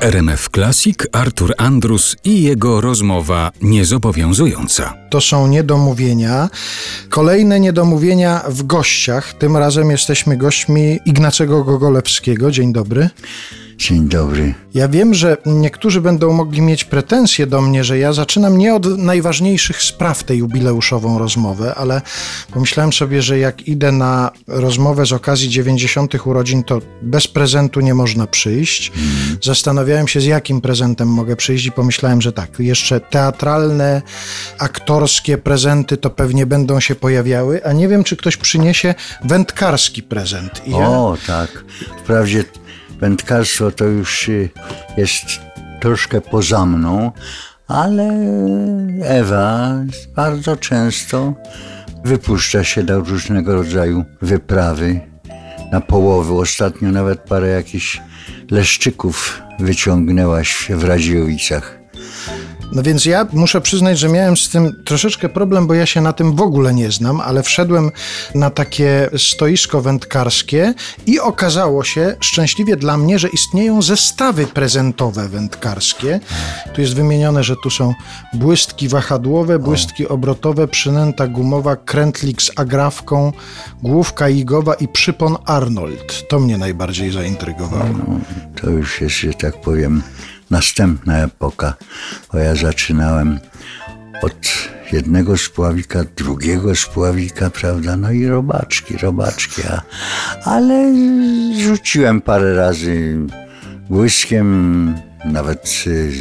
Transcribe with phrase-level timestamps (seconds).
[0.00, 4.94] RMF Classic Artur Andrus i jego rozmowa niezobowiązująca.
[5.10, 6.48] To są niedomówienia.
[7.08, 9.34] Kolejne niedomówienia w gościach.
[9.34, 12.50] Tym razem jesteśmy gośćmi Ignacego Gogolewskiego.
[12.50, 13.10] Dzień dobry.
[13.80, 14.54] Dzień dobry.
[14.74, 18.98] Ja wiem, że niektórzy będą mogli mieć pretensje do mnie, że ja zaczynam nie od
[18.98, 22.02] najważniejszych spraw tę jubileuszową rozmowę, ale
[22.52, 26.26] pomyślałem sobie, że jak idę na rozmowę z okazji 90.
[26.26, 28.92] urodzin, to bez prezentu nie można przyjść.
[29.42, 34.02] Zastanawiałem się, z jakim prezentem mogę przyjść i pomyślałem, że tak, jeszcze teatralne,
[34.58, 40.62] aktorskie prezenty to pewnie będą się pojawiały, a nie wiem, czy ktoś przyniesie wędkarski prezent.
[40.66, 40.88] Ja...
[40.88, 41.64] O, tak.
[42.02, 42.44] Wprawdzie
[43.00, 44.30] wędkarstwo to już
[44.96, 45.24] jest
[45.80, 47.12] troszkę poza mną,
[47.68, 48.10] ale
[49.04, 49.74] Ewa
[50.16, 51.34] bardzo często
[52.04, 55.00] wypuszcza się na różnego rodzaju wyprawy
[55.72, 56.34] na połowy.
[56.34, 58.00] Ostatnio nawet parę jakichś
[58.50, 61.79] leszczyków wyciągnęłaś w Radziowicach.
[62.72, 66.12] No więc ja muszę przyznać, że miałem z tym troszeczkę problem, bo ja się na
[66.12, 67.90] tym w ogóle nie znam, ale wszedłem
[68.34, 70.74] na takie stoisko wędkarskie
[71.06, 76.20] i okazało się, szczęśliwie dla mnie, że istnieją zestawy prezentowe wędkarskie.
[76.74, 77.94] Tu jest wymienione, że tu są
[78.34, 83.32] błystki wahadłowe, błystki obrotowe, przynęta gumowa, krętlik z agrafką,
[83.82, 86.28] główka igowa i przypon Arnold.
[86.28, 87.84] To mnie najbardziej zaintrygowało.
[88.08, 88.20] No,
[88.60, 90.02] to już jest, że tak powiem,
[90.50, 91.74] następna epoka,
[92.32, 93.38] bo ja zaczynałem
[94.22, 99.82] od jednego spławika, drugiego spławika, prawda, no i robaczki, robaczki, a,
[100.44, 100.94] ale
[101.58, 103.18] rzuciłem parę razy
[103.90, 106.12] błyskiem, nawet y,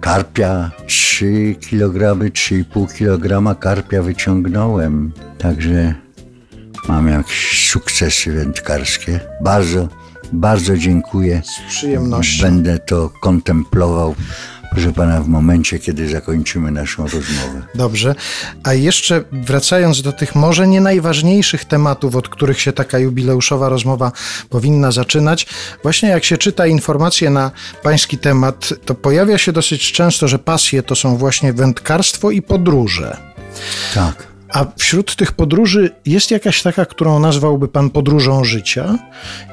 [0.00, 5.94] karpia, 3 kg, 3,5 kg karpia wyciągnąłem, także
[6.88, 9.20] mam jakieś sukcesy wędkarskie.
[9.40, 9.88] Bardzo,
[10.34, 11.42] bardzo dziękuję.
[11.44, 12.42] Z przyjemnością.
[12.42, 14.14] Będę to kontemplował,
[14.72, 17.62] proszę pana, w momencie, kiedy zakończymy naszą rozmowę.
[17.74, 18.14] Dobrze.
[18.62, 24.12] A jeszcze wracając do tych może nie najważniejszych tematów, od których się taka jubileuszowa rozmowa
[24.50, 25.46] powinna zaczynać,
[25.82, 27.50] właśnie jak się czyta informacje na
[27.82, 33.16] pański temat, to pojawia się dosyć często, że pasje to są właśnie wędkarstwo i podróże.
[33.94, 34.33] Tak.
[34.54, 38.98] A wśród tych podróży jest jakaś taka, którą nazwałby pan podróżą życia?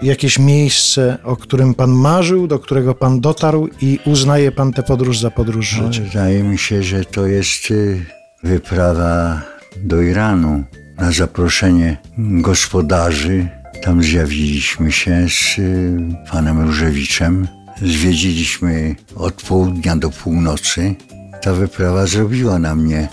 [0.01, 5.19] Jakieś miejsce, o którym pan marzył, do którego pan dotarł i uznaje pan tę podróż
[5.19, 6.03] za podróż życia?
[6.03, 8.05] Wydaje mi się, że to jest y,
[8.43, 9.41] wyprawa
[9.77, 10.63] do Iranu
[10.97, 13.47] na zaproszenie gospodarzy.
[13.83, 15.97] Tam zjawiliśmy się z y,
[16.31, 17.47] panem Różewiczem.
[17.81, 20.95] Zwiedziliśmy od południa do północy.
[21.41, 23.07] Ta wyprawa zrobiła na mnie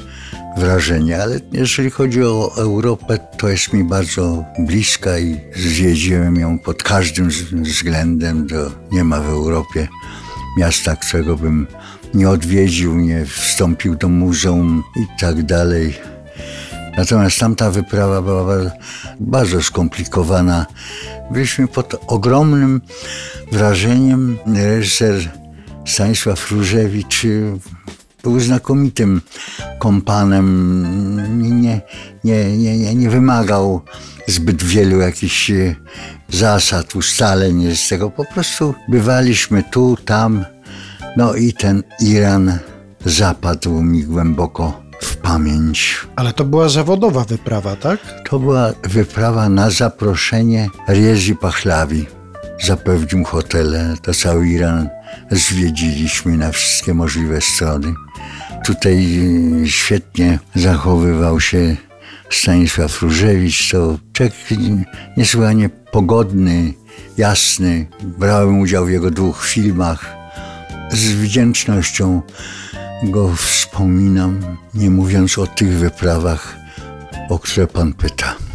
[0.59, 6.83] wrażenie, ale jeżeli chodzi o Europę, to jest mi bardzo bliska i zwiedziłem ją pod
[6.83, 8.49] każdym względem.
[8.49, 9.89] To nie ma w Europie
[10.59, 11.67] miasta, którego bym
[12.15, 15.95] nie odwiedził, nie wstąpił do muzeum i tak dalej.
[16.97, 18.71] Natomiast tamta wyprawa była bardzo,
[19.21, 20.67] bardzo skomplikowana.
[21.31, 22.81] Byliśmy pod ogromnym
[23.53, 24.39] wrażeniem.
[24.47, 25.31] Reżyser
[25.87, 27.23] Stanisław Różewicz
[28.23, 29.21] był znakomitym
[29.79, 30.49] kompanem.
[31.41, 31.81] Nie,
[32.25, 33.81] nie, nie, nie, nie, wymagał
[34.27, 35.77] zbyt wielu jakichś y,
[36.29, 38.11] zasad, ustaleń z tego.
[38.11, 40.45] Po prostu bywaliśmy tu, tam.
[41.17, 42.59] No i ten Iran
[43.05, 46.07] zapadł mi głęboko w pamięć.
[46.17, 47.99] Ale to była zawodowa wyprawa, tak?
[48.31, 52.07] To była wyprawa na zaproszenie Riezi Pahlawi.
[52.65, 54.89] Zapewnił hotele, to cały Iran
[55.31, 57.95] zwiedziliśmy na wszystkie możliwe strony.
[58.69, 59.07] Tutaj
[59.67, 61.77] świetnie zachowywał się
[62.31, 64.35] Stanisław Różewicz, to człowiek
[65.17, 66.75] niesłychanie pogodny,
[67.17, 67.87] jasny.
[68.03, 70.17] Brałem udział w jego dwóch filmach.
[70.93, 72.23] Z wdzięcznością
[73.03, 76.57] go wspominam, nie mówiąc o tych wyprawach,
[77.29, 78.48] o które pan pyta.